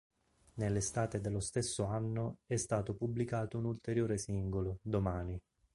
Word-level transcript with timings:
Nell'estate 0.55 1.21
dello 1.21 1.39
stesso 1.39 1.85
anno 1.85 2.37
è 2.47 2.55
stato 2.55 2.95
pubblicato 2.95 3.59
un 3.59 3.65
ulteriore 3.65 4.17
singolo, 4.17 4.79
"Domani". 4.81 5.39